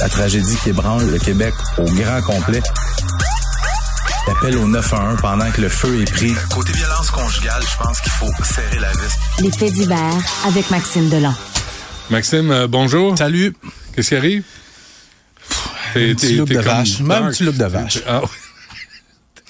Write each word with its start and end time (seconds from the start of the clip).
la 0.00 0.08
tragédie 0.08 0.56
qui 0.62 0.70
ébranle 0.70 1.10
le 1.10 1.18
Québec 1.18 1.54
au 1.78 1.84
grand 1.84 2.22
complet. 2.22 2.62
L'appel 4.26 4.56
au 4.58 4.66
911 4.66 5.20
pendant 5.20 5.50
que 5.50 5.60
le 5.60 5.68
feu 5.68 6.02
est 6.02 6.10
pris. 6.10 6.34
Côté 6.52 6.72
violence 6.72 7.10
conjugale, 7.10 7.62
je 7.62 7.82
pense 7.82 8.00
qu'il 8.00 8.12
faut 8.12 8.44
serrer 8.44 8.80
la 8.80 8.90
vis. 8.90 9.16
Les 9.40 9.50
faits 9.50 9.72
divers 9.72 10.14
avec 10.46 10.70
Maxime 10.70 11.08
Delan. 11.08 11.34
Maxime, 12.10 12.50
euh, 12.50 12.66
bonjour. 12.66 13.16
Salut. 13.16 13.54
Qu'est-ce 13.94 14.08
qui 14.08 14.16
arrive? 14.16 14.42
Un 15.94 16.14
petit 16.14 16.36
look 16.36 16.48
de 16.48 16.58
vache. 16.58 17.00
Même 17.00 17.24
un 17.24 17.30
petit 17.30 17.44
look 17.44 17.56
de 17.56 17.64
vache. 17.64 18.00
Ah, 18.06 18.20
oui. 18.22 18.28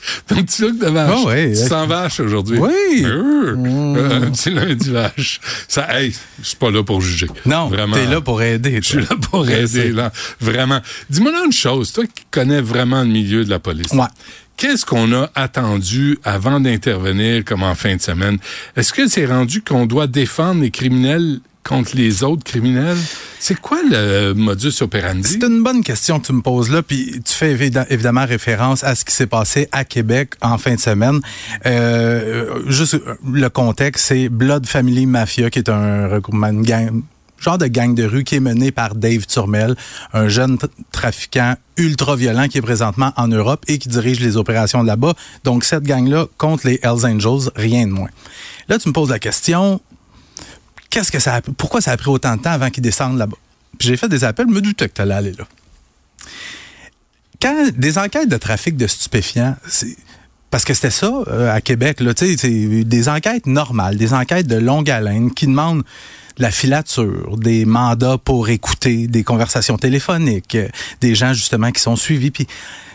Ton 0.27 0.37
petit 0.37 0.63
look 0.63 0.79
de 0.79 0.87
vache. 0.87 1.15
Oh 1.17 1.29
oui. 1.29 1.51
Tu 1.51 1.69
sens 1.69 1.89
vache 1.89 2.21
aujourd'hui. 2.21 2.59
Oui. 2.59 3.05
Euh, 3.05 3.55
euh, 3.57 4.23
un 4.23 4.31
petit 4.31 4.51
lundi 4.51 4.91
vache. 4.91 5.41
Ça, 5.69 5.87
hey, 6.01 6.15
je 6.41 6.47
suis 6.47 6.57
pas 6.57 6.71
là 6.71 6.83
pour 6.83 7.01
juger. 7.01 7.29
Non, 7.45 7.69
vraiment. 7.69 7.95
t'es 7.95 8.07
là 8.07 8.21
pour 8.21 8.43
aider. 8.43 8.81
Je 8.83 8.87
suis 8.87 9.01
là 9.01 9.17
pour 9.31 9.49
aider, 9.49 9.93
là. 9.93 10.13
Vraiment. 10.41 10.81
Dis-moi 11.11 11.33
là 11.33 11.43
une 11.45 11.53
chose. 11.53 11.93
Toi 11.93 12.05
qui 12.07 12.25
connais 12.31 12.61
vraiment 12.61 13.03
le 13.03 13.09
milieu 13.09 13.45
de 13.45 13.51
la 13.51 13.59
police. 13.59 13.93
Ouais. 13.93 14.07
Qu'est-ce 14.57 14.87
qu'on 14.87 15.13
a 15.13 15.31
attendu 15.35 16.19
avant 16.25 16.61
d'intervenir 16.61 17.45
comme 17.45 17.63
en 17.63 17.75
fin 17.75 17.97
de 17.97 18.01
semaine? 18.01 18.39
Est-ce 18.75 18.93
que 18.93 19.07
c'est 19.07 19.27
rendu 19.27 19.61
qu'on 19.61 19.85
doit 19.85 20.07
défendre 20.07 20.63
les 20.63 20.71
criminels 20.71 21.41
contre 21.63 21.95
les 21.95 22.23
autres 22.23 22.45
criminels? 22.45 22.97
C'est 23.49 23.61
quoi 23.61 23.79
le 23.89 24.33
modus 24.33 24.73
operandi? 24.81 25.39
C'est 25.41 25.47
une 25.47 25.63
bonne 25.63 25.85
question 25.85 26.19
que 26.19 26.27
tu 26.27 26.33
me 26.33 26.43
poses 26.43 26.69
là, 26.69 26.83
puis 26.83 27.21
tu 27.25 27.33
fais 27.33 27.53
évidemment 27.53 28.27
référence 28.27 28.83
à 28.83 28.97
ce 28.97 29.05
qui 29.05 29.15
s'est 29.15 29.29
passé 29.29 29.69
à 29.71 29.85
Québec 29.85 30.35
en 30.41 30.59
fin 30.59 30.75
de 30.75 30.81
semaine. 30.81 31.21
Euh, 31.65 32.65
juste 32.67 33.01
le 33.25 33.49
contexte, 33.49 34.07
c'est 34.07 34.29
Blood 34.29 34.67
Family 34.67 35.07
Mafia, 35.07 35.49
qui 35.49 35.61
est 35.61 35.69
un 35.69 36.09
regroupement 36.09 36.51
genre 37.39 37.57
de 37.57 37.69
gang 37.69 37.95
de 37.95 38.03
rue 38.03 38.25
qui 38.25 38.35
est 38.35 38.41
mené 38.41 38.73
par 38.73 38.97
Dave 38.97 39.27
Turmel, 39.27 39.77
un 40.13 40.27
jeune 40.27 40.59
trafiquant 40.91 41.55
ultra 41.77 42.17
violent 42.17 42.49
qui 42.49 42.59
est 42.59 42.63
présentement 42.63 43.13
en 43.17 43.29
Europe 43.29 43.65
et 43.69 43.79
qui 43.79 43.89
dirige 43.89 44.19
les 44.19 44.37
opérations 44.37 44.83
là-bas. 44.83 45.15
Donc 45.45 45.63
cette 45.63 45.85
gang-là 45.85 46.27
contre 46.37 46.67
les 46.67 46.81
Hells 46.83 47.07
Angels, 47.07 47.53
rien 47.55 47.87
de 47.87 47.93
moins. 47.93 48.11
Là, 48.69 48.81
tu 48.81 48.89
me 48.89 48.93
poses 48.93 49.11
la 49.11 49.21
question, 49.21 49.81
qu'est-ce 50.91 51.13
que 51.13 51.19
ça 51.19 51.41
pourquoi 51.59 51.81
ça 51.81 51.93
a 51.93 51.97
pris 51.97 52.09
autant 52.09 52.37
de 52.37 52.43
temps 52.43 52.51
avant 52.51 52.71
qu'ils 52.71 52.83
descendent 52.83 53.19
là-bas? 53.19 53.37
Puis 53.79 53.89
j'ai 53.89 53.97
fait 53.97 54.09
des 54.09 54.25
appels, 54.25 54.47
me 54.47 54.61
doutais 54.61 54.89
que 54.89 54.95
tu 54.95 55.03
allais 55.03 55.15
aller 55.15 55.33
là. 55.33 55.47
Quand 57.41 57.69
des 57.77 57.99
enquêtes 57.99 58.29
de 58.29 58.37
trafic 58.37 58.77
de 58.77 58.87
stupéfiants, 58.87 59.57
c'est 59.67 59.97
parce 60.51 60.65
que 60.65 60.75
c'était 60.75 60.91
ça 60.91 61.13
euh, 61.29 61.53
à 61.53 61.61
Québec, 61.61 62.01
là, 62.01 62.13
c'est 62.17 62.85
des 62.85 63.09
enquêtes 63.09 63.47
normales, 63.47 63.97
des 63.97 64.15
enquêtes 64.15 64.47
de 64.47 64.57
longue 64.57 64.91
haleine 64.91 65.33
qui 65.33 65.47
demandent 65.47 65.83
la 66.39 66.51
filature, 66.51 67.37
des 67.39 67.65
mandats 67.65 68.19
pour 68.19 68.49
écouter, 68.49 69.07
des 69.07 69.25
conversations 69.25 69.77
téléphoniques, 69.77 70.55
euh, 70.55 70.69
des 71.01 71.15
gens 71.15 71.33
justement 71.33 71.73
qui 71.73 71.81
sont 71.81 71.97
suivis. 71.97 72.31
Puis 72.31 72.47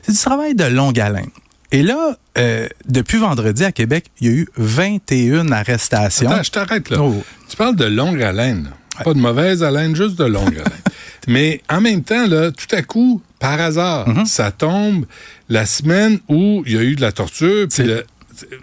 c'est 0.03 0.11
du 0.11 0.17
travail 0.17 0.55
de 0.55 0.63
longue 0.63 0.99
haleine. 0.99 1.29
Et 1.71 1.83
là, 1.83 2.17
euh, 2.37 2.67
depuis 2.87 3.17
vendredi 3.17 3.63
à 3.63 3.71
Québec, 3.71 4.07
il 4.19 4.27
y 4.27 4.29
a 4.29 4.33
eu 4.33 4.47
21 4.57 5.51
arrestations. 5.51 6.29
Attends, 6.29 6.43
je 6.43 6.51
t'arrête 6.51 6.89
là. 6.89 7.01
Oh. 7.01 7.23
Tu 7.49 7.55
parles 7.55 7.75
de 7.75 7.85
longue 7.85 8.21
haleine. 8.21 8.71
Pas 9.03 9.13
de 9.13 9.19
mauvaise 9.19 9.63
haleine, 9.63 9.95
juste 9.95 10.15
de 10.17 10.25
longue 10.25 10.53
haleine. 10.57 10.81
Mais 11.27 11.61
en 11.69 11.81
même 11.81 12.03
temps, 12.03 12.25
là, 12.27 12.51
tout 12.51 12.73
à 12.75 12.81
coup, 12.81 13.21
par 13.39 13.59
hasard, 13.61 14.07
Mm-hmm. 14.09 14.25
ça 14.25 14.51
tombe 14.51 15.05
la 15.49 15.65
semaine 15.65 16.19
où 16.29 16.63
il 16.65 16.73
y 16.73 16.77
a 16.77 16.81
eu 16.83 16.95
de 16.95 17.01
la 17.01 17.11
torture. 17.11 17.67
puis 17.67 17.87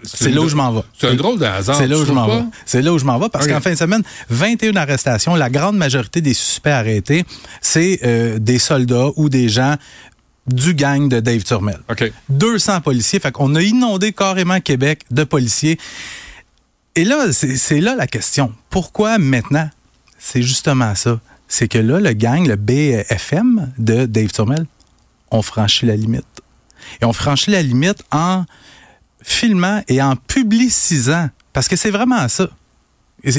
C'est- 0.03 0.29
là 0.31 0.41
où 0.41 0.49
je 0.49 0.55
m'en 0.55 0.71
vais. 0.73 0.81
C'est 0.99 1.07
un 1.07 1.13
drôle 1.15 1.39
de 1.39 1.45
hasard. 1.45 1.77
C'est 1.77 1.87
là 1.87 1.97
où 1.97 2.05
je 2.05 2.11
m'en 2.11 2.27
vais. 2.27 2.43
C'est 2.65 2.81
là 2.81 2.91
où 2.93 2.99
je 2.99 3.05
m'en 3.05 3.17
vais 3.17 3.29
parce 3.29 3.47
qu'en 3.47 3.61
fin 3.61 3.71
de 3.71 3.77
semaine, 3.77 4.01
21 4.29 4.75
arrestations. 4.75 5.35
La 5.35 5.49
grande 5.49 5.77
majorité 5.77 6.19
des 6.21 6.33
suspects 6.33 6.69
arrêtés, 6.71 7.23
c'est 7.61 7.99
euh, 8.03 8.39
des 8.39 8.59
soldats 8.59 9.09
ou 9.15 9.29
des 9.29 9.47
gens 9.47 9.75
du 10.47 10.73
gang 10.73 11.07
de 11.07 11.19
Dave 11.21 11.43
Turmel. 11.43 11.79
OK. 11.89 12.11
200 12.29 12.81
policiers. 12.81 13.19
Fait 13.19 13.31
qu'on 13.31 13.55
a 13.55 13.61
inondé 13.61 14.11
carrément 14.11 14.59
Québec 14.59 15.03
de 15.11 15.23
policiers. 15.23 15.77
Et 16.95 17.05
là, 17.05 17.27
c'est 17.31 17.79
là 17.79 17.95
la 17.95 18.07
question. 18.07 18.51
Pourquoi 18.69 19.17
maintenant? 19.17 19.69
C'est 20.19 20.41
justement 20.43 20.93
ça. 20.95 21.19
C'est 21.47 21.67
que 21.67 21.79
là, 21.79 21.99
le 21.99 22.13
gang, 22.13 22.45
le 22.47 22.55
BFM 22.55 23.71
de 23.79 24.05
Dave 24.05 24.31
Turmel, 24.31 24.65
ont 25.31 25.41
franchi 25.41 25.85
la 25.85 25.95
limite. 25.95 26.25
Et 27.01 27.05
ont 27.05 27.13
franchi 27.13 27.49
la 27.51 27.61
limite 27.63 28.03
en 28.11 28.45
filmant 29.21 29.81
et 29.87 30.01
en 30.01 30.15
publicisant. 30.15 31.29
Parce 31.53 31.67
que 31.67 31.75
c'est 31.75 31.91
vraiment 31.91 32.27
ça. 32.27 32.49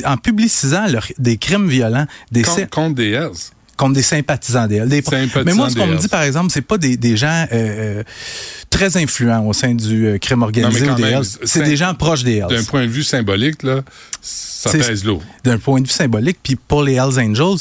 En 0.05 0.17
publicisant 0.17 0.87
leur- 0.89 1.07
des 1.19 1.39
crimes 1.39 1.69
violents, 1.69 2.07
des 2.33 2.43
Con- 2.43 2.55
sy- 2.57 2.67
Contre 2.67 2.95
des. 2.95 3.53
Contre 3.81 3.95
des 3.95 4.03
sympathisants 4.03 4.67
d'elle. 4.67 4.89
Des... 4.89 5.03
Mais 5.45 5.55
moi, 5.55 5.71
ce 5.71 5.75
qu'on 5.75 5.87
me 5.87 5.97
dit, 5.97 6.09
par 6.09 6.23
exemple, 6.23 6.51
c'est 6.53 6.61
pas 6.61 6.77
des, 6.79 6.97
des 6.97 7.17
gens 7.17 7.47
euh, 7.51 8.01
euh, 8.01 8.03
très 8.69 8.97
influents 8.97 9.47
au 9.47 9.53
sein 9.55 9.75
du 9.75 10.07
euh, 10.07 10.19
crime 10.19 10.43
organisé 10.43 10.87
Non, 10.87 10.93
ou 10.93 10.97
des 10.97 11.19
c'est- 11.45 11.63
des 11.63 11.77
gens 11.77 11.95
proches 11.95 12.23
des 12.23 12.41
D'un 12.41 12.49
Hells. 12.49 12.65
point 12.67 12.83
de 12.83 12.91
vue 12.91 13.03
symbolique, 13.03 13.63
là, 13.63 13.81
ça 14.21 14.71
pèse 14.71 15.05
lourd. 15.05 15.23
D'un 15.45 15.59
point 15.59 15.81
de 15.81 15.87
vue 15.87 15.93
symbolique. 15.93 16.39
Puis 16.43 16.57
pour 16.57 16.83
les 16.83 16.95
Hells 16.95 17.19
Angels, 17.19 17.59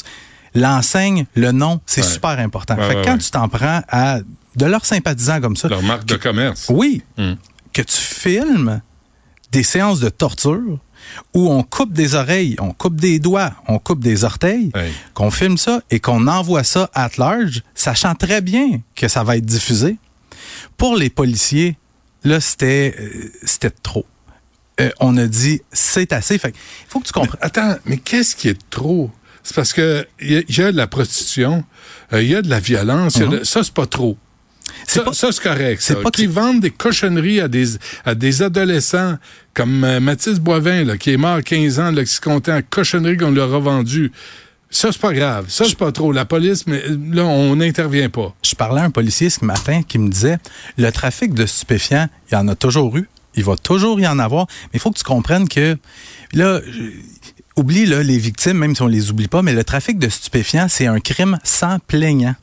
l'enseigne, 0.54 1.26
le 1.34 1.52
nom, 1.52 1.80
c'est 1.86 2.02
Ouais. 2.02 2.06
super 2.06 2.38
important. 2.38 2.76
Ouais, 2.76 2.88
fait 2.88 2.96
ouais, 2.96 3.02
quand 3.04 3.18
tu 3.18 3.30
t'en 3.30 3.48
prends 3.48 3.82
à 3.88 4.18
de 4.56 4.66
leurs 4.66 4.84
sympathisants 4.84 5.40
comme 5.40 5.56
ça, 5.56 5.68
Leur 5.68 5.82
marque 5.82 6.04
de 6.06 6.16
commerce. 6.16 6.66
oui, 6.70 7.02
Hum. 7.18 7.36
que 7.72 7.82
tu 7.82 7.96
filmes 7.96 8.80
des 9.52 9.62
séances 9.62 10.00
de 10.00 10.08
torture 10.08 10.78
où 11.34 11.50
on 11.50 11.62
coupe 11.62 11.92
des 11.92 12.14
oreilles, 12.14 12.56
on 12.60 12.72
coupe 12.72 13.00
des 13.00 13.18
doigts, 13.18 13.52
on 13.68 13.78
coupe 13.78 14.00
des 14.00 14.24
orteils, 14.24 14.70
qu'on 15.14 15.30
filme 15.30 15.56
ça 15.58 15.80
et 15.90 16.00
qu'on 16.00 16.26
envoie 16.28 16.64
ça 16.64 16.90
at 16.94 17.10
large, 17.18 17.62
sachant 17.74 18.14
très 18.14 18.40
bien 18.40 18.80
que 18.94 19.08
ça 19.08 19.24
va 19.24 19.36
être 19.36 19.46
diffusé. 19.46 19.96
Pour 20.76 20.96
les 20.96 21.10
policiers, 21.10 21.76
là, 22.24 22.40
c'était 22.40 22.94
euh, 22.98 23.32
c'était 23.44 23.70
trop. 23.70 24.06
Euh, 24.80 24.90
on 25.00 25.16
a 25.18 25.26
dit, 25.26 25.60
c'est 25.72 26.12
assez. 26.12 26.38
Fait 26.38 26.50
il 26.54 26.88
faut 26.88 27.00
que 27.00 27.06
tu 27.06 27.12
comprennes. 27.12 27.38
Attends, 27.42 27.76
mais 27.84 27.98
qu'est-ce 27.98 28.34
qui 28.36 28.48
est 28.48 28.58
trop? 28.70 29.10
C'est 29.42 29.54
parce 29.54 29.72
que 29.72 30.06
il 30.20 30.32
y, 30.32 30.36
a- 30.36 30.42
il 30.48 30.56
y 30.58 30.62
a 30.62 30.70
de 30.72 30.76
la 30.76 30.86
prostitution, 30.86 31.64
euh, 32.12 32.22
il 32.22 32.28
y 32.30 32.34
a 32.34 32.42
de 32.42 32.48
la 32.50 32.60
violence, 32.60 33.16
de- 33.28 33.44
ça, 33.44 33.62
c'est 33.64 33.74
pas 33.74 33.86
trop. 33.86 34.16
Ça, 34.86 35.02
pas- 35.02 35.12
ça, 35.12 35.32
c'est 35.32 35.42
correct. 35.42 35.80
c'est 35.80 35.94
pas 36.02 36.10
vendent 36.26 36.60
des 36.60 36.70
cochonneries 36.70 37.40
à 37.40 37.48
des, 37.48 37.66
à 38.04 38.14
des 38.14 38.42
adolescents 38.42 39.16
comme 39.54 39.84
euh, 39.84 40.00
Mathis 40.00 40.38
Boivin, 40.40 40.84
là, 40.84 40.96
qui 40.96 41.12
est 41.12 41.16
mort 41.16 41.34
à 41.36 41.42
15 41.42 41.80
ans, 41.80 41.90
là, 41.90 42.04
qui 42.04 42.12
se 42.12 42.20
comptait 42.20 42.52
en 42.52 42.60
cochonneries 42.68 43.16
qu'on 43.16 43.30
leur 43.30 43.52
a 43.54 43.58
vendues. 43.58 44.12
Ça, 44.72 44.92
c'est 44.92 45.00
pas 45.00 45.12
grave. 45.12 45.46
Ça, 45.48 45.64
c'est 45.64 45.76
pas 45.76 45.90
trop. 45.90 46.12
La 46.12 46.24
police, 46.24 46.66
mais 46.68 46.82
euh, 46.88 46.96
là, 47.12 47.24
on 47.24 47.56
n'intervient 47.56 48.08
pas. 48.08 48.34
Je 48.44 48.54
parlais 48.54 48.80
à 48.80 48.84
un 48.84 48.90
policier 48.90 49.28
ce 49.28 49.44
matin 49.44 49.82
qui 49.82 49.98
me 49.98 50.08
disait 50.08 50.38
le 50.78 50.90
trafic 50.92 51.34
de 51.34 51.44
stupéfiants, 51.46 52.08
il 52.30 52.34
y 52.34 52.36
en 52.36 52.46
a 52.48 52.54
toujours 52.54 52.96
eu, 52.96 53.08
il 53.34 53.42
va 53.44 53.56
toujours 53.56 53.98
y 54.00 54.06
en 54.06 54.18
avoir, 54.20 54.46
mais 54.64 54.70
il 54.74 54.80
faut 54.80 54.90
que 54.92 54.98
tu 54.98 55.04
comprennes 55.04 55.48
que 55.48 55.76
là, 56.32 56.60
je- 56.64 56.90
oublie 57.56 57.84
là, 57.86 58.02
les 58.04 58.16
victimes, 58.18 58.58
même 58.58 58.76
si 58.76 58.82
on 58.82 58.86
les 58.86 59.10
oublie 59.10 59.26
pas, 59.28 59.42
mais 59.42 59.52
le 59.52 59.64
trafic 59.64 59.98
de 59.98 60.08
stupéfiants, 60.08 60.66
c'est 60.68 60.86
un 60.86 61.00
crime 61.00 61.38
sans 61.42 61.78
plaignant. 61.80 62.36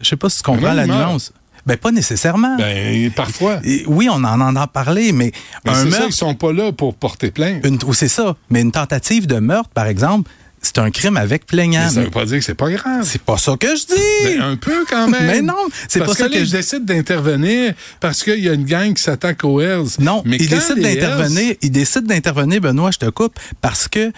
Je 0.00 0.08
sais 0.08 0.16
pas 0.16 0.28
si 0.30 0.38
tu 0.38 0.42
comprends 0.44 0.72
la 0.74 0.86
nuance. 0.86 1.32
Ben 1.66 1.76
pas 1.76 1.90
nécessairement. 1.90 2.56
Ben, 2.56 3.10
parfois. 3.10 3.60
Oui, 3.86 4.08
on 4.10 4.22
en 4.24 4.40
entend 4.40 4.66
parler, 4.68 5.12
mais, 5.12 5.32
Mais 5.64 5.72
un 5.72 5.74
c'est 5.74 5.90
ça, 5.90 5.98
meurtre, 5.98 6.06
ils 6.10 6.12
sont 6.16 6.34
pas 6.34 6.52
là 6.52 6.72
pour 6.72 6.94
porter 6.94 7.30
plainte. 7.30 7.66
une- 7.66 7.78
ou 7.86 7.92
c'est 7.92 8.08
ça, 8.08 8.36
mais 8.50 8.60
une 8.60 8.72
tentative 8.72 9.26
de 9.26 9.40
meurtre, 9.40 9.70
par 9.70 9.86
exemple, 9.86 10.30
c'est 10.62 10.78
un 10.78 10.90
crime 10.90 11.16
avec 11.16 11.44
plaignant. 11.46 11.82
Mais 11.84 11.90
ça 11.90 11.98
Mais 12.00 12.04
veut 12.06 12.10
pas 12.10 12.24
dire 12.24 12.38
que 12.38 12.44
c'est 12.44 12.54
pas 12.54 12.70
grave. 12.70 13.02
C'est 13.04 13.20
pas 13.22 13.36
ça 13.36 13.56
que 13.58 13.68
je 13.68 13.86
dis. 13.86 14.24
Ben, 14.24 14.40
un 14.42 14.56
peu 14.56 14.84
quand 14.88 15.08
même. 15.08 15.26
Mais 15.26 15.42
non, 15.42 15.54
c'est 15.88 16.00
pas 16.00 16.14
ça 16.14 16.28
que, 16.28 16.34
là, 16.34 16.38
que 16.40 16.44
je- 16.44 16.50
décident 16.52 16.84
d'intervenir 16.84 17.74
parce 18.00 18.22
qu'il 18.24 18.40
y 18.40 18.48
a 18.48 18.52
une 18.54 18.64
gang 18.64 18.94
qui 18.94 19.02
s'attaque 19.02 19.44
aux 19.44 19.60
Hells. 19.60 19.88
Non, 20.00 20.22
mais 20.24 20.36
il 20.38 20.48
quand 20.48 20.56
décide 20.56 20.80
d'intervenir. 20.80 21.50
Hells- 21.52 21.58
Il 21.62 21.70
décide 21.70 22.04
d'intervenir, 22.06 22.60
Benoît, 22.60 22.90
je 22.92 22.98
te 22.98 23.10
coupe, 23.10 23.38
parce 23.60 23.86
que 23.88 24.12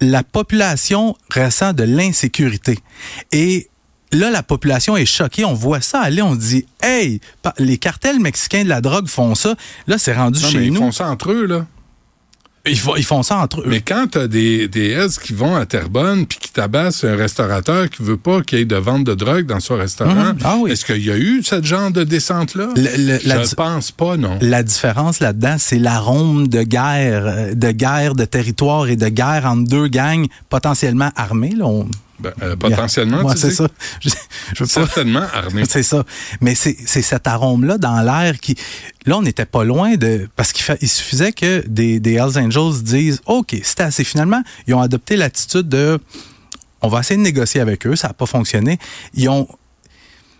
la 0.00 0.22
population 0.22 1.16
ressent 1.34 1.72
de 1.72 1.82
l'insécurité. 1.84 2.78
Et 3.32 3.68
là, 4.12 4.30
la 4.30 4.42
population 4.42 4.96
est 4.96 5.06
choquée. 5.06 5.44
On 5.44 5.54
voit 5.54 5.80
ça 5.80 6.00
aller, 6.00 6.22
on 6.22 6.34
dit, 6.34 6.66
hey, 6.82 7.20
les 7.58 7.78
cartels 7.78 8.20
mexicains 8.20 8.64
de 8.64 8.68
la 8.68 8.80
drogue 8.80 9.08
font 9.08 9.34
ça. 9.34 9.54
Là, 9.86 9.98
c'est 9.98 10.14
rendu 10.14 10.42
Non, 10.42 10.48
chez 10.48 10.58
mais 10.58 10.66
ils 10.66 10.72
nous. 10.72 10.80
font 10.80 10.92
ça 10.92 11.08
entre 11.08 11.32
eux, 11.32 11.46
là. 11.46 11.66
Ils, 12.66 12.78
font, 12.78 12.94
ils 12.94 13.04
font 13.04 13.22
ça 13.22 13.38
entre 13.38 13.62
eux. 13.62 13.64
Mais 13.66 13.80
quand 13.80 14.06
t'as 14.10 14.26
des, 14.26 14.68
des 14.68 14.90
Hells 14.90 15.12
qui 15.22 15.32
vont 15.32 15.56
à 15.56 15.64
Terrebonne 15.64 16.26
puis 16.26 16.36
qui 16.38 16.52
tabassent 16.52 17.04
un 17.04 17.16
restaurateur 17.16 17.88
qui 17.88 18.02
veut 18.02 18.18
pas 18.18 18.42
qu'il 18.42 18.58
y 18.58 18.62
ait 18.62 18.64
de 18.66 18.76
vente 18.76 19.04
de 19.04 19.14
drogue 19.14 19.46
dans 19.46 19.60
son 19.60 19.76
restaurant, 19.78 20.34
Mhm. 20.34 20.38
Ah 20.44 20.56
oui. 20.60 20.70
est-ce 20.70 20.84
qu'il 20.84 21.02
y 21.02 21.10
a 21.10 21.16
eu 21.16 21.42
ce 21.42 21.62
genre 21.62 21.90
de 21.90 22.04
descente-là? 22.04 22.68
Je 22.76 23.26
la- 23.26 23.38
pense 23.56 23.92
pas, 23.92 24.18
non. 24.18 24.38
La 24.42 24.62
différence 24.62 25.20
là-dedans, 25.20 25.56
c'est 25.58 25.78
l'arôme 25.78 26.48
de 26.48 26.62
guerre, 26.62 27.24
euh, 27.26 27.54
de 27.54 27.70
guerre 27.70 28.14
de 28.14 28.26
territoire 28.26 28.88
et 28.88 28.96
de 28.96 29.08
guerre 29.08 29.46
entre 29.46 29.66
deux 29.66 29.88
gangs 29.88 30.26
potentiellement 30.50 31.10
armés. 31.16 31.54
Là, 31.56 31.64
on- 31.66 31.88
Ben, 32.20 32.32
euh, 32.42 32.56
potentiellement, 32.56 33.32
tu 33.32 33.38
c'est 33.38 33.50
ça. 33.50 33.66
Je, 34.00 34.10
je 34.54 34.64
veux 34.64 34.66
pas- 34.66 34.66
Certainement 34.66 35.24
armé. 35.32 35.62
C'est 35.68 35.82
ça. 35.82 36.04
Mais 36.40 36.54
c'est 36.54 36.76
c'est 36.86 37.02
cet 37.02 37.26
arôme-là 37.26 37.78
dans 37.78 38.00
l'air 38.02 38.38
qui. 38.40 38.54
Là, 39.06 39.16
on 39.18 39.22
n'était 39.22 39.46
pas 39.46 39.64
loin 39.64 39.96
de. 39.96 40.28
Parce 40.36 40.52
qu'il 40.52 40.64
fa- 40.64 40.76
il 40.80 40.88
suffisait 40.88 41.32
que 41.32 41.64
des, 41.66 41.98
des 42.00 42.12
Hells 42.14 42.38
Angels 42.38 42.82
disent 42.82 43.20
OK, 43.26 43.56
c'est 43.62 43.80
assez. 43.80 44.04
Finalement, 44.04 44.42
ils 44.66 44.74
ont 44.74 44.80
adopté 44.80 45.16
l'attitude 45.16 45.68
de 45.68 45.98
on 46.82 46.88
va 46.88 47.00
essayer 47.00 47.16
de 47.18 47.22
négocier 47.22 47.60
avec 47.60 47.86
eux, 47.86 47.96
ça 47.96 48.08
n'a 48.08 48.14
pas 48.14 48.26
fonctionné. 48.26 48.78
Ils 49.14 49.28
ont. 49.28 49.48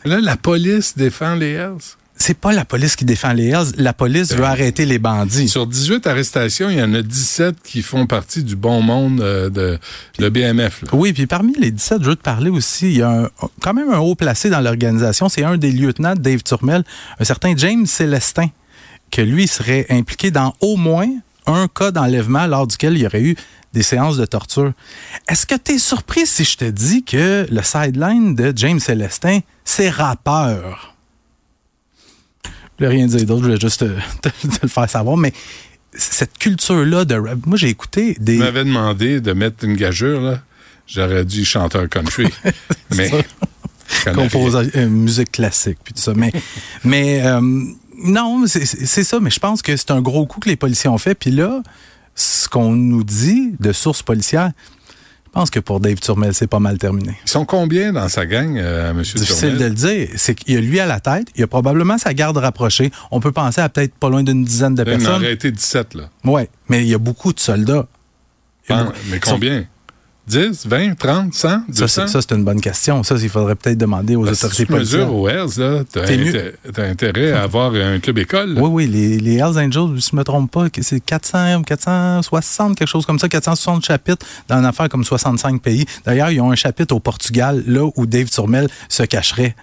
Là, 0.04 0.20
la 0.20 0.36
police 0.36 0.96
défend 0.96 1.34
les 1.34 1.52
Hells. 1.52 1.78
C'est 2.22 2.36
pas 2.38 2.52
la 2.52 2.66
police 2.66 2.96
qui 2.96 3.06
défend 3.06 3.32
les 3.32 3.48
Hells. 3.48 3.72
La 3.78 3.94
police 3.94 4.32
veut 4.34 4.44
arrêter 4.44 4.84
les 4.84 4.98
bandits. 4.98 5.48
Sur 5.48 5.66
18 5.66 6.06
arrestations, 6.06 6.68
il 6.68 6.76
y 6.78 6.82
en 6.82 6.92
a 6.92 7.00
17 7.00 7.56
qui 7.64 7.80
font 7.80 8.06
partie 8.06 8.44
du 8.44 8.56
bon 8.56 8.82
monde 8.82 9.22
euh, 9.22 9.48
de 9.48 9.78
le 10.18 10.28
BMF. 10.28 10.82
là. 10.82 10.88
Oui, 10.92 11.14
puis 11.14 11.26
parmi 11.26 11.54
les 11.58 11.70
17, 11.70 12.02
je 12.02 12.10
veux 12.10 12.16
te 12.16 12.22
parler 12.22 12.50
aussi, 12.50 12.90
il 12.90 12.98
y 12.98 13.02
a 13.02 13.10
un- 13.22 13.28
quand 13.62 13.72
même 13.72 13.90
un 13.90 13.98
haut 14.00 14.14
placé 14.14 14.50
dans 14.50 14.60
l'organisation. 14.60 15.30
C'est 15.30 15.44
un 15.44 15.56
des 15.56 15.72
lieutenants 15.72 16.14
de 16.14 16.20
Dave 16.20 16.42
Turmel, 16.42 16.84
un 17.18 17.24
certain 17.24 17.54
James 17.56 17.86
Célestin, 17.86 18.48
que 19.10 19.22
lui 19.22 19.48
serait 19.48 19.86
impliqué 19.88 20.30
dans 20.30 20.54
au 20.60 20.76
moins 20.76 21.08
un 21.46 21.68
cas 21.68 21.90
d'enlèvement 21.90 22.46
lors 22.46 22.66
duquel 22.66 22.98
il 22.98 23.00
y 23.02 23.06
aurait 23.06 23.22
eu 23.22 23.34
des 23.72 23.82
séances 23.82 24.18
de 24.18 24.26
torture. 24.26 24.72
Est-ce 25.26 25.46
que 25.46 25.54
tu 25.54 25.72
es 25.72 25.78
surpris 25.78 26.26
si 26.26 26.44
je 26.44 26.58
te 26.58 26.64
dis 26.66 27.02
que 27.02 27.46
le 27.50 27.62
sideline 27.62 28.34
de 28.34 28.52
James 28.54 28.78
Célestin, 28.78 29.38
c'est 29.64 29.88
rappeur? 29.88 30.89
Je 32.80 32.86
voulais 32.86 32.96
rien 32.96 33.06
dire 33.06 33.26
d'autre, 33.26 33.40
je 33.42 33.46
voulais 33.48 33.60
juste 33.60 33.80
te, 33.80 34.28
te- 34.28 34.46
te 34.46 34.58
le 34.62 34.68
faire 34.68 34.88
savoir, 34.88 35.16
mais 35.18 35.32
cette 35.94 36.38
culture-là 36.38 37.04
de 37.04 37.14
rap, 37.14 37.44
moi 37.46 37.58
j'ai 37.58 37.68
écouté 37.68 38.16
des... 38.18 38.34
Il 38.34 38.38
m'avait 38.40 38.64
demandé 38.64 39.20
de 39.20 39.32
mettre 39.34 39.64
une 39.64 39.76
gageure, 39.76 40.20
là. 40.22 40.40
J'aurais 40.86 41.24
dit 41.24 41.44
chanteur 41.44 41.88
country. 41.88 42.26
mais. 42.96 43.08
ça. 43.10 43.16
je 43.98 44.04
connais 44.04 44.16
compose 44.16 44.56
rien. 44.56 44.70
euh, 44.76 44.88
musique 44.88 45.30
classique 45.32 45.78
puis 45.84 45.92
tout 45.94 46.00
ça 46.00 46.12
mais 46.14 46.32
mais 46.84 47.22
euh, 47.24 47.40
non 48.02 48.44
c'est 48.46 48.64
ça 49.04 49.20
mais 49.20 49.30
je 49.30 49.38
pense 49.40 49.62
que 49.62 49.76
c'est 49.76 49.90
un 49.90 50.00
gros 50.00 50.26
coup 50.26 50.40
que 50.40 50.48
les 50.48 50.56
policiers 50.56 50.88
ont 50.90 50.98
fait 50.98 51.14
puis 51.14 51.30
là 51.32 51.62
ce 52.14 52.48
qu'on 52.48 52.72
nous 52.72 53.04
dit 53.04 53.54
de 53.60 53.72
sources 53.72 54.02
policières 54.02 54.50
je 55.32 55.38
pense 55.38 55.50
que 55.50 55.60
pour 55.60 55.78
Dave 55.78 56.00
Turmel 56.00 56.34
c'est 56.34 56.48
pas 56.48 56.58
mal 56.58 56.76
terminé. 56.76 57.16
Ils 57.24 57.30
sont 57.30 57.44
combien 57.44 57.92
dans 57.92 58.08
sa 58.08 58.26
gang, 58.26 58.58
euh, 58.58 58.90
M. 58.90 59.02
difficile 59.02 59.56
de 59.58 59.64
le 59.66 59.70
dire. 59.70 60.08
C'est 60.16 60.34
qu'il 60.34 60.54
y 60.54 60.56
a 60.56 60.60
lui 60.60 60.80
à 60.80 60.86
la 60.86 60.98
tête. 60.98 61.28
Il 61.36 61.40
y 61.40 61.44
a 61.44 61.46
probablement 61.46 61.98
sa 61.98 62.12
garde 62.14 62.36
rapprochée. 62.36 62.90
On 63.12 63.20
peut 63.20 63.30
penser 63.30 63.60
à 63.60 63.68
peut-être 63.68 63.94
pas 63.94 64.08
loin 64.10 64.24
d'une 64.24 64.44
dizaine 64.44 64.74
de 64.74 64.82
Il 64.82 64.88
en 64.88 64.96
personnes. 64.98 65.14
aurait 65.22 65.32
été 65.32 65.52
17, 65.52 65.94
là. 65.94 66.10
ouais 66.24 66.48
mais 66.68 66.82
il 66.82 66.88
y 66.88 66.94
a 66.94 66.98
beaucoup 66.98 67.32
de 67.32 67.38
soldats. 67.40 67.86
Ah, 68.68 68.84
beaucoup- 68.84 68.96
mais 69.10 69.20
combien? 69.20 69.64
10, 70.30 70.66
20, 70.66 70.94
30, 70.98 71.34
100, 71.34 71.48
ça, 71.48 71.62
200? 71.68 71.86
c'est- 71.88 72.06
ça, 72.12 72.20
c'est 72.22 72.32
une 72.34 72.44
bonne 72.44 72.60
question 72.60 73.02
ça 73.02 73.16
il 73.20 73.28
faudrait 73.28 73.54
peut-être 73.56 73.78
demander 73.78 74.16
aux 74.16 74.22
que 74.24 74.30
autorités 74.30 74.56
si 74.56 74.66
tu 74.66 74.72
mesures 74.72 75.12
aux 75.14 75.28
Hells, 75.28 75.84
inté- 75.94 76.52
t'as 76.72 76.84
intérêt 76.88 77.32
à 77.32 77.42
avoir 77.42 77.72
un 77.74 77.98
club 77.98 78.18
école. 78.18 78.54
là. 78.54 78.60
Oui, 78.62 78.68
oui, 78.72 78.86
les, 78.86 79.18
les 79.18 79.34
Hells 79.36 79.58
Angels, 79.58 80.00
si 80.00 80.10
je 80.10 80.14
ne 80.16 80.20
me 80.20 80.24
trompe 80.24 80.50
pas, 80.50 80.66
c'est 80.80 81.00
400, 81.00 81.62
460, 81.64 82.76
quelque 82.78 82.88
chose 82.88 83.04
comme 83.06 83.18
ça, 83.18 83.28
460 83.28 83.84
chapitres 83.84 84.24
dans 84.48 84.58
une 84.58 84.64
affaire 84.64 84.88
comme 84.88 85.04
65 85.04 85.60
pays. 85.60 85.84
D'ailleurs, 86.04 86.30
ils 86.30 86.40
ont 86.40 86.50
un 86.52 86.56
chapitre 86.56 86.94
au 86.94 87.00
Portugal, 87.00 87.62
là 87.66 87.88
où 87.96 88.06
Dave 88.06 88.30
Turmel 88.30 88.68
se 88.88 89.02
cacherait. 89.02 89.54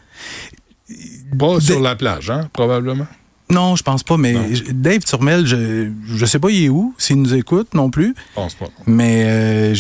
Pas 1.38 1.60
sur 1.60 1.78
Des- 1.78 1.82
la 1.82 1.96
plage, 1.96 2.30
hein, 2.30 2.48
probablement. 2.54 3.08
Non, 3.50 3.76
je 3.78 3.84
pense 3.84 4.04
pas, 4.04 4.18
mais 4.18 4.34
Non. 4.34 4.46
Dave 4.74 5.00
Turmel, 5.06 5.46
je 5.46 5.90
je 6.06 6.26
sais 6.26 6.38
pas 6.40 6.50
il 6.50 6.66
est 6.66 6.70
où, 6.70 6.94
s'il 6.98 7.22
nous 7.22 7.34
écoute 7.34 7.74
non 7.74 7.90
plus, 7.90 8.14
Je 8.18 8.36
pense 8.36 8.56
pas. 8.56 8.68
mais 8.86 9.24
euh, 9.26 9.74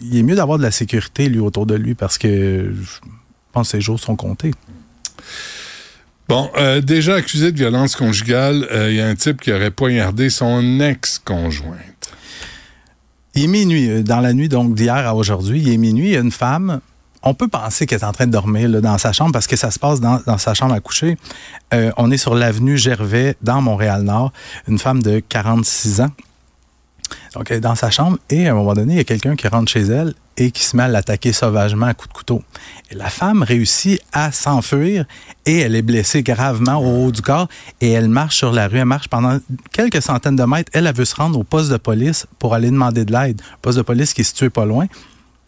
il 0.00 0.16
est 0.16 0.22
mieux 0.22 0.36
d'avoir 0.36 0.58
de 0.58 0.62
la 0.62 0.70
sécurité, 0.70 1.28
lui, 1.28 1.40
autour 1.40 1.66
de 1.66 1.74
lui, 1.74 1.94
parce 1.94 2.18
que 2.18 2.72
je 2.72 2.98
pense 3.52 3.68
que 3.68 3.70
ses 3.72 3.80
jours 3.80 3.98
sont 3.98 4.14
comptés. 4.14 4.52
Bon, 6.28 6.48
euh, 6.56 6.80
déjà 6.80 7.16
accusé 7.16 7.50
de 7.50 7.56
violence 7.56 7.96
conjugale, 7.96 8.68
euh, 8.70 8.90
il 8.90 8.96
y 8.96 9.00
a 9.00 9.08
un 9.08 9.16
type 9.16 9.40
qui 9.40 9.52
aurait 9.52 9.72
poignardé 9.72 10.30
son 10.30 10.78
ex-conjointe. 10.78 12.12
Il 13.34 13.44
est 13.44 13.46
minuit, 13.48 14.04
dans 14.04 14.20
la 14.20 14.32
nuit 14.32 14.48
donc 14.48 14.74
d'hier 14.76 14.94
à 15.06 15.16
aujourd'hui, 15.16 15.60
il 15.60 15.72
est 15.72 15.76
minuit, 15.76 16.06
il 16.10 16.12
y 16.12 16.16
a 16.16 16.20
une 16.20 16.30
femme, 16.30 16.80
on 17.22 17.34
peut 17.34 17.48
penser 17.48 17.86
qu'elle 17.86 18.00
est 18.00 18.04
en 18.04 18.12
train 18.12 18.26
de 18.26 18.32
dormir 18.32 18.68
là, 18.68 18.80
dans 18.80 18.98
sa 18.98 19.12
chambre 19.12 19.32
parce 19.32 19.46
que 19.46 19.56
ça 19.56 19.70
se 19.70 19.78
passe 19.78 20.00
dans, 20.00 20.20
dans 20.26 20.38
sa 20.38 20.54
chambre 20.54 20.74
à 20.74 20.80
coucher. 20.80 21.16
Euh, 21.74 21.92
on 21.96 22.10
est 22.10 22.16
sur 22.16 22.34
l'avenue 22.34 22.78
Gervais, 22.78 23.36
dans 23.42 23.60
Montréal-Nord, 23.60 24.32
une 24.68 24.78
femme 24.78 25.02
de 25.02 25.20
46 25.20 26.00
ans. 26.00 26.10
Donc, 27.34 27.50
elle 27.50 27.58
est 27.58 27.60
dans 27.60 27.74
sa 27.74 27.90
chambre 27.90 28.18
et 28.28 28.48
à 28.48 28.52
un 28.52 28.54
moment 28.54 28.74
donné, 28.74 28.94
il 28.94 28.96
y 28.96 29.00
a 29.00 29.04
quelqu'un 29.04 29.36
qui 29.36 29.46
rentre 29.48 29.70
chez 29.70 29.82
elle 29.82 30.14
et 30.36 30.50
qui 30.50 30.64
se 30.64 30.76
met 30.76 30.84
à 30.84 30.88
l'attaquer 30.88 31.32
sauvagement 31.32 31.86
à 31.86 31.94
coups 31.94 32.08
de 32.08 32.14
couteau. 32.14 32.42
Et 32.90 32.94
la 32.94 33.10
femme 33.10 33.42
réussit 33.42 34.00
à 34.12 34.32
s'enfuir 34.32 35.04
et 35.44 35.58
elle 35.58 35.74
est 35.74 35.82
blessée 35.82 36.22
gravement 36.22 36.76
au 36.76 37.06
haut 37.06 37.12
du 37.12 37.20
corps 37.20 37.48
et 37.80 37.90
elle 37.90 38.08
marche 38.08 38.36
sur 38.36 38.52
la 38.52 38.68
rue. 38.68 38.78
Elle 38.78 38.84
marche 38.84 39.08
pendant 39.08 39.38
quelques 39.72 40.02
centaines 40.02 40.36
de 40.36 40.44
mètres. 40.44 40.70
Elle, 40.72 40.86
elle 40.86 40.94
veut 40.94 41.04
se 41.04 41.14
rendre 41.14 41.38
au 41.38 41.44
poste 41.44 41.70
de 41.70 41.76
police 41.76 42.26
pour 42.38 42.54
aller 42.54 42.70
demander 42.70 43.04
de 43.04 43.12
l'aide. 43.12 43.42
Poste 43.60 43.78
de 43.78 43.82
police 43.82 44.14
qui 44.14 44.22
est 44.22 44.24
situé 44.24 44.50
pas 44.50 44.64
loin. 44.64 44.86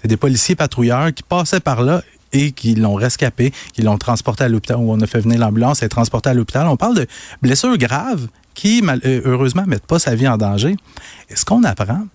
C'est 0.02 0.08
des 0.08 0.16
policiers 0.16 0.56
patrouilleurs 0.56 1.14
qui 1.14 1.22
passaient 1.22 1.60
par 1.60 1.82
là 1.82 2.02
et 2.32 2.52
qui 2.52 2.74
l'ont 2.74 2.94
rescapé, 2.94 3.52
qui 3.72 3.82
l'ont 3.82 3.98
transporté 3.98 4.44
à 4.44 4.48
l'hôpital 4.48 4.78
où 4.78 4.90
on 4.90 5.00
a 5.00 5.06
fait 5.06 5.20
venir 5.20 5.38
l'ambulance 5.38 5.82
et 5.82 5.88
transporté 5.88 6.30
à 6.30 6.34
l'hôpital. 6.34 6.66
On 6.66 6.76
parle 6.76 6.96
de 6.96 7.06
blessures 7.40 7.76
graves 7.78 8.26
qui, 8.54 8.82
euh, 8.84 9.22
heureusement, 9.24 9.64
mettent 9.66 9.86
pas 9.86 9.98
sa 9.98 10.14
vie 10.14 10.28
en 10.28 10.36
danger. 10.36 10.76
Et 11.28 11.36
ce 11.36 11.44
qu'on 11.44 11.62
apprend, 11.64 12.06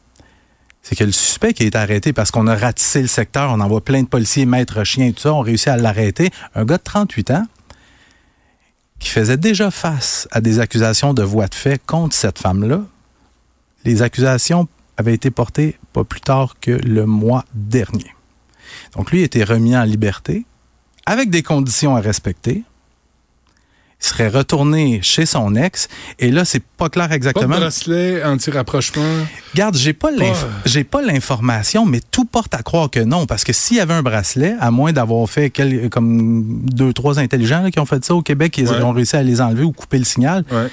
c'est 0.82 0.96
que 0.96 1.04
le 1.04 1.12
suspect 1.12 1.54
qui 1.54 1.64
est 1.64 1.76
arrêté 1.76 2.14
parce 2.14 2.32
qu'on 2.32 2.48
a 2.48 2.56
ratissé 2.56 3.02
le 3.02 3.08
secteur, 3.08 3.52
on 3.52 3.60
envoie 3.60 3.82
plein 3.82 4.02
de 4.04 4.08
policiers, 4.08 4.46
maîtres 4.46 4.84
chiens, 4.84 5.12
tout 5.12 5.22
ça, 5.22 5.34
on 5.34 5.42
réussit 5.42 5.68
à 5.68 5.78
l'arrêter. 5.78 6.30
Un 6.56 6.66
gars 6.66 6.78
de 6.78 6.84
38 6.84 7.32
ans 7.32 7.46
qui 9.00 9.10
faisait 9.10 9.38
déjà 9.38 9.70
face 9.70 10.28
à 10.32 10.42
des 10.42 10.60
accusations 10.60 11.14
de 11.14 11.24
voie 11.24 11.48
de 11.48 11.56
fait 11.56 11.80
contre 11.86 12.16
cette 12.16 12.40
femme-là. 12.40 12.82
Les 13.86 14.02
accusations 14.02 14.68
avaient 14.98 15.14
été 15.14 15.30
portées 15.30 15.78
pas 15.98 16.04
plus 16.04 16.22
tard 16.22 16.56
que 16.62 16.72
le 16.72 17.06
mois 17.06 17.44
dernier. 17.56 18.14
Donc 18.96 19.12
lui 19.12 19.22
été 19.24 19.44
remis 19.44 19.76
en 19.76 19.84
liberté 19.84 20.46
avec 21.06 21.30
des 21.30 21.42
conditions 21.42 21.96
à 21.96 22.02
respecter. 22.02 22.64
Il 24.00 24.06
serait 24.06 24.28
retourné 24.28 25.00
chez 25.02 25.26
son 25.26 25.56
ex 25.56 25.88
et 26.20 26.30
là 26.30 26.46
c'est 26.46 26.62
pas 26.62 26.88
clair 26.90 27.06
Pas 27.08 27.14
de 27.14 27.16
exactement. 27.16 27.58
bracelet 27.58 28.24
anti-rapprochement. 28.24 29.26
Regarde, 29.54 29.76
j'ai 29.76 29.94
pas 29.94 30.10
Pas- 30.16 30.48
j'ai 30.66 30.84
pas 30.84 31.02
l'information, 31.02 31.84
mais 31.86 32.00
tout 32.12 32.26
porte 32.26 32.54
à 32.54 32.62
croire 32.62 32.92
que 32.92 33.00
non, 33.00 33.26
parce 33.26 33.44
que 33.44 33.54
s'il 33.54 33.78
y 33.78 33.80
avait 33.80 33.96
un 33.96 34.04
bracelet, 34.04 34.56
à 34.60 34.70
moins 34.70 34.94
d'avoir 34.94 35.28
fait 35.28 35.50
comme 35.90 36.60
deux, 36.66 36.94
trois 36.94 37.18
intelligents 37.18 37.64
là, 37.64 37.72
qui 37.72 37.80
ont 37.80 37.88
fait 37.88 38.06
ça 38.06 38.14
au 38.14 38.22
Québec, 38.22 38.56
ils 38.60 38.70
Ouais. 38.70 38.84
ont 38.84 38.92
réussi 38.92 39.16
à 39.16 39.24
les 39.24 39.42
enlever 39.42 39.64
ou 39.64 39.72
couper 39.72 39.98
le 39.98 40.06
signal, 40.06 40.46
Ouais. 40.52 40.68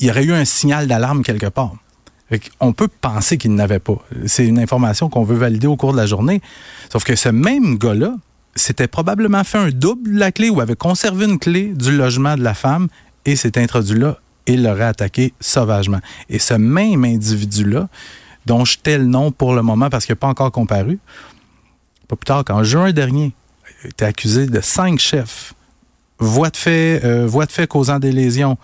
il 0.00 0.04
y 0.06 0.10
aurait 0.10 0.24
eu 0.24 0.34
un 0.34 0.44
signal 0.44 0.86
d'alarme 0.86 1.22
quelque 1.22 1.46
part. 1.48 1.72
On 2.60 2.72
peut 2.72 2.88
penser 2.88 3.38
qu'il 3.38 3.54
n'avait 3.54 3.78
pas. 3.78 3.96
C'est 4.26 4.46
une 4.46 4.58
information 4.58 5.08
qu'on 5.08 5.24
veut 5.24 5.36
valider 5.36 5.66
au 5.66 5.76
cours 5.76 5.92
de 5.92 5.98
la 5.98 6.06
journée. 6.06 6.40
Sauf 6.90 7.04
que 7.04 7.16
ce 7.16 7.28
même 7.28 7.78
gars-là 7.78 8.14
s'était 8.54 8.88
probablement 8.88 9.44
fait 9.44 9.58
un 9.58 9.70
double 9.70 10.14
de 10.14 10.18
la 10.18 10.32
clé 10.32 10.50
ou 10.50 10.60
avait 10.60 10.76
conservé 10.76 11.26
une 11.26 11.38
clé 11.38 11.72
du 11.74 11.96
logement 11.96 12.36
de 12.36 12.42
la 12.42 12.54
femme 12.54 12.88
et 13.24 13.36
s'est 13.36 13.58
introduit 13.58 13.98
là 13.98 14.18
et 14.46 14.56
l'aurait 14.56 14.84
attaqué 14.84 15.32
sauvagement. 15.40 16.00
Et 16.28 16.38
ce 16.38 16.54
même 16.54 17.04
individu-là, 17.04 17.88
dont 18.46 18.64
je 18.64 18.78
tais 18.78 18.98
le 18.98 19.04
nom 19.04 19.30
pour 19.30 19.54
le 19.54 19.62
moment 19.62 19.88
parce 19.88 20.04
qu'il 20.04 20.12
n'a 20.12 20.16
pas 20.16 20.28
encore 20.28 20.50
comparu, 20.50 20.98
pas 22.08 22.16
plus 22.16 22.26
tard 22.26 22.44
qu'en 22.44 22.64
juin 22.64 22.92
dernier, 22.92 23.32
été 23.84 24.04
accusé 24.04 24.46
de 24.46 24.60
cinq 24.60 24.98
chefs. 24.98 25.54
Voie 26.18 26.50
de 26.50 26.56
fait, 26.56 27.00
euh, 27.04 27.26
de 27.28 27.52
fait 27.52 27.66
causant 27.66 27.98
des 27.98 28.12
lésions, 28.12 28.56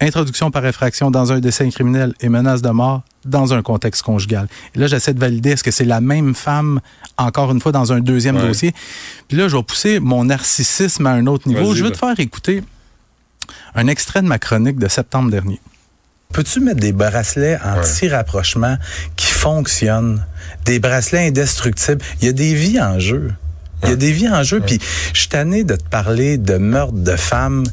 introduction 0.00 0.50
par 0.50 0.64
effraction 0.66 1.10
dans 1.10 1.32
un 1.32 1.38
dessin 1.38 1.68
criminel 1.70 2.14
et 2.20 2.28
menace 2.28 2.62
de 2.62 2.70
mort 2.70 3.02
dans 3.24 3.52
un 3.54 3.62
contexte 3.62 4.02
conjugal. 4.02 4.48
Et 4.74 4.78
là, 4.78 4.86
j'essaie 4.86 5.14
de 5.14 5.20
valider 5.20 5.50
est-ce 5.50 5.64
que 5.64 5.70
c'est 5.70 5.84
la 5.84 6.00
même 6.00 6.34
femme, 6.34 6.80
encore 7.16 7.50
une 7.52 7.60
fois, 7.60 7.72
dans 7.72 7.92
un 7.92 8.00
deuxième 8.00 8.36
Ouais. 8.36 8.46
dossier? 8.46 8.74
Puis 9.28 9.36
là, 9.36 9.48
je 9.48 9.56
vais 9.56 9.62
pousser 9.62 10.00
mon 10.00 10.24
narcissisme 10.24 11.06
à 11.06 11.10
un 11.10 11.26
autre 11.26 11.48
niveau. 11.48 11.74
Je 11.74 11.84
veux 11.84 11.90
te 11.90 11.98
faire 11.98 12.18
écouter 12.18 12.62
un 13.74 13.86
extrait 13.88 14.22
de 14.22 14.26
ma 14.26 14.38
chronique 14.38 14.78
de 14.78 14.88
septembre 14.88 15.30
dernier. 15.30 15.60
Peux-tu 16.32 16.60
mettre 16.60 16.80
des 16.80 16.92
bracelets 16.92 17.58
anti-rapprochement 17.64 18.76
qui 19.16 19.26
fonctionnent? 19.26 20.24
Des 20.64 20.80
bracelets 20.80 21.28
indestructibles? 21.28 22.02
Il 22.20 22.26
y 22.26 22.28
a 22.28 22.32
des 22.32 22.54
vies 22.54 22.80
en 22.80 22.98
jeu. 22.98 23.32
Il 23.84 23.90
y 23.90 23.92
a 23.92 23.96
des 23.96 24.10
vies 24.12 24.28
en 24.30 24.42
jeu. 24.42 24.60
Puis 24.60 24.80
je 25.12 25.18
suis 25.20 25.28
tanné 25.28 25.62
de 25.62 25.76
te 25.76 25.84
parler 25.84 26.38
de 26.38 26.56
meurtres 26.56 26.94
de 26.94 27.16
femmes 27.16 27.64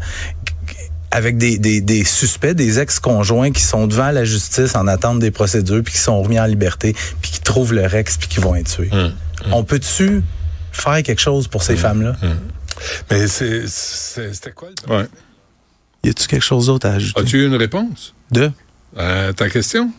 avec 1.12 1.38
des, 1.38 1.58
des, 1.58 1.82
des 1.82 2.04
suspects, 2.06 2.54
des 2.54 2.80
ex-conjoints 2.80 3.52
qui 3.52 3.62
sont 3.62 3.86
devant 3.86 4.12
la 4.12 4.24
justice 4.24 4.76
en 4.76 4.88
attente 4.88 5.20
des 5.20 5.32
procédures, 5.32 5.84
puis 5.84 5.94
qui 5.94 6.00
sont 6.00 6.22
remis 6.22 6.40
en 6.40 6.46
liberté, 6.46 6.96
puis 7.22 7.32
qui 7.32 7.42
trouvent 7.42 7.74
leur 7.74 7.94
ex, 7.94 8.18
puis 8.18 8.30
qui 8.30 8.40
vont 8.40 8.56
être 8.56 8.70
tués. 8.74 8.90
On 9.52 9.64
peut-tu 9.64 10.24
faire 10.72 11.04
quelque 11.04 11.22
chose 11.22 11.48
pour 11.48 11.64
ces 11.64 11.76
femmes-là? 11.76 12.16
Mais 13.10 13.28
c'était 13.28 14.52
quoi 14.52 14.70
le 14.88 14.96
Ouais. 14.96 15.08
Y 16.04 16.10
a-tu 16.10 16.28
quelque 16.28 16.44
chose 16.44 16.66
d'autre 16.66 16.88
à 16.88 16.94
ajouter? 16.94 17.22
As-tu 17.22 17.44
eu 17.44 17.46
une 17.46 17.56
réponse? 17.56 18.16
De? 18.32 18.52
à 18.98 19.34
ta 19.34 19.50
question? 19.50 19.92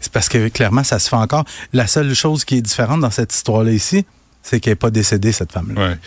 C'est 0.00 0.12
parce 0.12 0.28
que 0.28 0.48
clairement, 0.48 0.84
ça 0.84 0.98
se 0.98 1.08
fait 1.08 1.16
encore. 1.16 1.44
La 1.72 1.86
seule 1.86 2.12
chose 2.14 2.44
qui 2.44 2.56
est 2.56 2.62
différente 2.62 3.00
dans 3.00 3.10
cette 3.10 3.34
histoire-là 3.34 3.72
ici, 3.72 4.04
c'est 4.42 4.60
qu'elle 4.60 4.72
n'est 4.72 4.76
pas 4.76 4.90
décédée, 4.90 5.32
cette 5.32 5.52
femme-là. 5.52 5.88
Ouais. 5.88 5.98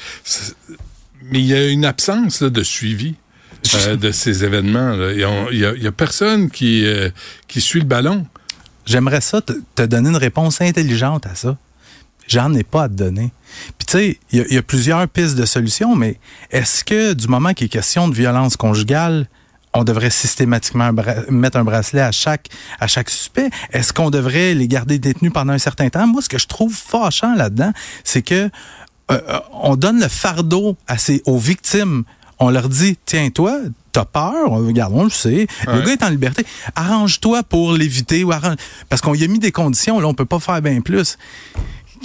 Mais 1.23 1.39
il 1.39 1.45
y 1.45 1.53
a 1.55 1.67
une 1.67 1.85
absence 1.85 2.41
là, 2.41 2.49
de 2.49 2.61
suivi 2.61 3.15
euh, 3.75 3.95
de 3.95 4.11
ces 4.11 4.43
événements. 4.43 4.93
Il 5.11 5.19
y, 5.57 5.87
a, 5.87 5.91
personne 5.91 6.49
qui, 6.49 6.85
euh, 6.85 7.09
qui 7.47 7.61
suit 7.61 7.79
le 7.79 7.85
ballon. 7.85 8.25
J'aimerais 8.85 9.21
ça 9.21 9.41
te, 9.41 9.53
te 9.75 9.83
donner 9.83 10.09
une 10.09 10.17
réponse 10.17 10.61
intelligente 10.61 11.25
à 11.27 11.35
ça. 11.35 11.57
J'en 12.27 12.53
ai 12.53 12.63
pas 12.63 12.83
à 12.83 12.89
te 12.89 12.93
donner. 12.93 13.31
Puis 13.77 13.85
tu 13.85 13.91
sais, 13.97 14.19
il 14.31 14.39
y, 14.39 14.41
a- 14.41 14.45
il 14.47 14.53
y 14.53 14.57
a 14.57 14.61
plusieurs 14.61 15.05
pistes 15.07 15.35
de 15.35 15.45
solutions, 15.45 15.95
mais 15.95 16.19
est-ce 16.49 16.83
que 16.83 17.13
du 17.13 17.27
moment 17.27 17.53
qu'il 17.53 17.65
est 17.65 17.69
question 17.69 18.07
de 18.07 18.15
violence 18.15 18.55
conjugale, 18.57 19.27
on 19.73 19.83
devrait 19.83 20.09
systématiquement 20.09 20.91
mettre 21.29 21.57
un 21.57 21.63
bracelet 21.63 22.01
à 22.01 22.11
chaque 22.11 22.47
à 22.79 22.87
chaque 22.87 23.09
suspect? 23.09 23.49
Est-ce 23.71 23.93
qu'on 23.93 24.09
devrait 24.09 24.53
les 24.53 24.67
garder 24.67 24.97
détenus 24.99 25.31
pendant 25.33 25.53
un 25.53 25.57
certain 25.57 25.89
temps? 25.89 26.07
Moi, 26.07 26.21
ce 26.21 26.29
que 26.29 26.39
je 26.39 26.47
trouve 26.47 26.73
fâchant 26.73 27.35
là-dedans, 27.35 27.71
c'est 28.03 28.21
que 28.21 28.49
euh, 29.11 29.39
on 29.51 29.75
donne 29.75 29.99
le 29.99 30.07
fardeau 30.07 30.77
à 30.87 30.97
ces, 30.97 31.21
aux 31.25 31.37
victimes. 31.37 32.03
On 32.41 32.49
leur 32.49 32.67
dit, 32.69 32.97
tiens, 33.05 33.29
toi, 33.29 33.57
t'as 33.91 34.03
peur, 34.05 34.49
regarde, 34.51 34.93
on 34.95 35.03
le 35.05 35.09
sait. 35.09 35.47
Le 35.67 35.73
Ouais. 35.73 35.83
gars 35.85 35.91
est 35.93 36.03
en 36.03 36.09
liberté. 36.09 36.43
Arrange-toi 36.75 37.43
pour 37.43 37.73
l'éviter 37.73 38.23
ou 38.23 38.31
arrange... 38.31 38.55
Parce 38.89 39.01
qu'on 39.01 39.13
y 39.13 39.23
a 39.23 39.27
mis 39.27 39.39
des 39.39 39.51
conditions, 39.51 39.99
là, 39.99 40.07
on 40.07 40.13
peut 40.13 40.25
pas 40.25 40.39
faire 40.39 40.61
bien 40.61 40.81
plus. 40.81 41.17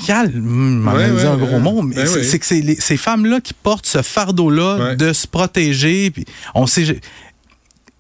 Calme, 0.06 0.32
m'en 0.80 0.92
Ouais, 0.92 1.10
ouais, 1.10 1.24
un 1.24 1.36
gros 1.38 1.54
ouais. 1.54 1.58
mot, 1.58 1.80
mais 1.80 1.94
Ben 1.94 2.06
c'est 2.06 2.38
que 2.38 2.44
c'est 2.44 2.76
ces 2.80 2.98
femmes-là 2.98 3.40
qui 3.40 3.54
portent 3.54 3.86
ce 3.86 4.02
fardeau-là 4.02 4.94
de 4.94 5.12
se 5.14 5.26
protéger. 5.26 6.10
Puis 6.10 6.26
on 6.54 6.66
sait. 6.66 7.00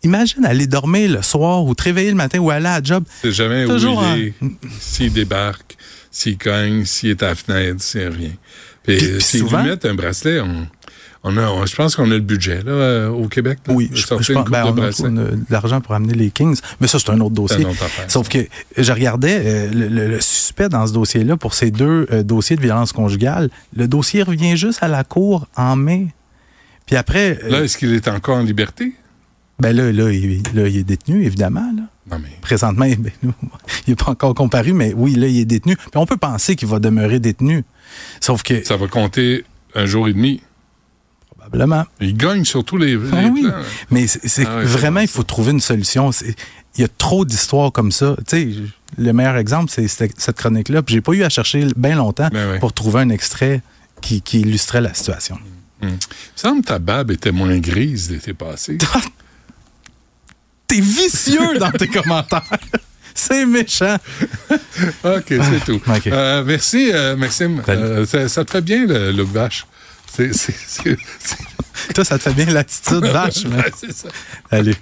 Imagine 0.02 0.44
aller 0.44 0.66
dormir 0.66 1.10
le 1.10 1.22
soir 1.22 1.64
ou 1.64 1.74
te 1.74 1.84
réveiller 1.84 2.10
le 2.10 2.16
matin 2.16 2.38
ou 2.38 2.50
aller 2.50 2.66
à 2.66 2.80
la 2.80 2.82
job. 2.84 3.04
C'est 3.22 3.32
jamais 3.32 3.64
Toujours 3.64 3.98
où 3.98 4.04
il 4.14 4.26
est, 4.26 4.34
s'il 4.78 5.12
débarque, 5.12 5.76
s'il 6.12 6.36
cogne, 6.36 6.84
s'il 6.84 7.10
est 7.10 7.22
à 7.22 7.28
la 7.28 7.34
fenêtre, 7.34 7.78
c'est 7.80 8.06
rien. 8.08 8.30
Puis, 8.84 8.98
Puis- 8.98 9.08
puis 9.12 9.20
s'ils 9.22 9.40
souvent- 9.40 9.62
lui 9.62 9.70
mettent 9.70 9.86
un 9.86 9.94
bracelet, 9.94 10.40
on, 10.40 10.66
on 11.28 11.36
a, 11.36 11.48
on- 11.50 11.66
je 11.66 11.74
pense 11.74 11.96
qu'on 11.96 12.10
a 12.10 12.14
le 12.14 12.20
budget 12.20 12.62
là, 12.62 12.70
euh, 12.72 13.08
au 13.08 13.26
Québec. 13.28 13.58
là, 13.66 13.74
Oui, 13.74 13.90
je, 13.92 14.06
pense 14.06 14.30
ben, 14.30 14.64
on, 14.64 14.78
a, 14.78 14.90
de 14.92 15.38
l'argent 15.50 15.80
pour 15.80 15.94
amener 15.94 16.14
les 16.14 16.30
Kings, 16.30 16.58
mais 16.80 16.86
ça, 16.86 16.98
c'est 17.00 17.10
un 17.10 17.20
autre 17.20 17.34
dossier. 17.34 17.64
Autre 17.64 17.82
affaire. 17.82 18.10
Sauf 18.10 18.28
que 18.28 18.38
je 18.76 18.92
regardais 18.92 19.42
euh, 19.44 19.70
le, 19.72 19.88
le- 19.88 20.08
le 20.08 20.20
suspect 20.20 20.68
dans 20.68 20.86
ce 20.86 20.92
dossier-là 20.92 21.36
pour 21.36 21.54
ces 21.54 21.70
deux 21.70 22.06
euh, 22.12 22.22
dossiers 22.22 22.54
de 22.56 22.62
violence 22.62 22.92
conjugale. 22.92 23.50
Le 23.74 23.88
dossier 23.88 24.22
revient 24.22 24.56
juste 24.56 24.82
à 24.82 24.88
la 24.88 25.02
cour 25.04 25.48
en 25.56 25.74
mai. 25.76 26.08
Puis 26.86 26.94
après, 26.96 27.40
euh, 27.42 27.50
Là, 27.50 27.64
est-ce 27.64 27.76
qu'il 27.76 27.92
est 27.94 28.06
encore 28.08 28.36
en 28.36 28.42
liberté? 28.42 28.92
ben 29.58 29.74
là, 29.74 29.90
là, 29.90 30.12
il, 30.12 30.42
là, 30.54 30.68
il 30.68 30.76
est 30.76 30.84
détenu, 30.84 31.24
évidemment. 31.24 31.72
Là. 31.74 31.82
Non, 32.10 32.18
mais 32.22 32.28
Présentement, 32.42 32.84
ben, 32.98 33.10
nous, 33.22 33.32
il 33.86 33.90
n'est 33.90 33.96
pas 33.96 34.10
encore 34.10 34.34
comparu, 34.34 34.72
mais 34.74 34.92
oui, 34.94 35.14
là, 35.14 35.26
il 35.26 35.38
est 35.40 35.44
détenu. 35.46 35.76
Puis 35.76 35.86
on 35.96 36.06
peut 36.06 36.18
penser 36.18 36.54
qu'il 36.56 36.68
va 36.68 36.78
demeurer 36.78 37.18
détenu. 37.20 37.64
Sauf 38.20 38.42
que, 38.42 38.62
ça 38.64 38.76
va 38.76 38.86
compter 38.86 39.44
un 39.74 39.86
jour 39.86 40.06
et 40.08 40.12
demi. 40.12 40.42
Probablement, 41.48 41.84
Il 42.00 42.16
gagne 42.16 42.44
sur 42.44 42.64
tous 42.64 42.76
les, 42.76 42.96
les 42.96 43.08
Ah 43.12 43.28
oui. 43.32 43.42
plans. 43.42 43.52
Mais 43.90 44.06
c'est 44.06 44.46
Ah 44.46 44.60
vraiment, 44.62 45.00
il 45.00 45.08
faut 45.08 45.22
trouver 45.22 45.52
une 45.52 45.60
solution. 45.60 46.10
Il 46.76 46.82
y 46.82 46.84
a 46.84 46.88
trop 46.88 47.24
d'histoires 47.24 47.72
comme 47.72 47.92
ça. 47.92 48.16
Tu 48.28 48.54
sais, 48.54 48.58
le 48.98 49.12
meilleur 49.12 49.36
exemple, 49.36 49.70
c'est 49.74 49.88
cette 49.88 50.36
chronique-là. 50.36 50.82
Puis 50.82 50.94
J'ai 50.96 51.00
pas 51.00 51.12
eu 51.12 51.22
à 51.24 51.28
chercher 51.28 51.66
bien 51.76 51.96
longtemps 51.96 52.28
Ben 52.32 52.50
ouais. 52.52 52.58
pour 52.58 52.72
trouver 52.72 53.00
un 53.00 53.08
extrait 53.10 53.62
qui, 54.02 54.20
qui 54.22 54.40
illustrait 54.40 54.80
la 54.80 54.92
situation. 54.94 55.38
Il 55.82 55.88
me 55.88 55.96
semble 56.34 56.62
que 56.62 56.68
ta 56.68 56.78
barbe 56.78 57.10
était 57.10 57.32
moins 57.32 57.58
grise 57.58 58.10
l'été 58.10 58.32
passé. 58.34 58.78
T'es 60.66 60.80
vicieux 60.80 61.58
dans 61.58 61.70
tes 61.70 61.86
commentaires. 61.86 62.42
C'est 63.14 63.46
méchant. 63.46 63.96
OK, 65.04 65.24
c'est 65.28 65.64
tout. 65.64 65.80
OK. 65.88 66.06
Euh, 66.08 66.44
merci, 66.44 66.90
euh, 66.92 67.16
Maxime. 67.16 67.62
Euh, 67.66 68.04
ça, 68.04 68.28
ça 68.28 68.44
te 68.44 68.50
fait 68.50 68.60
bien, 68.60 68.84
le 68.86 69.10
look 69.10 69.28
vache. 69.32 69.66
C'est, 70.12 70.32
c'est, 70.34 70.54
c'est, 70.66 70.96
c'est- 71.18 71.92
Toi, 71.94 72.04
ça 72.04 72.16
te 72.18 72.22
fait 72.24 72.32
bien 72.34 72.46
l'attitude 72.46 73.04
vache. 73.12 73.44
mais- 73.46 73.64
c'est 73.78 73.92
ça. 73.92 74.08
Allez. 74.50 74.74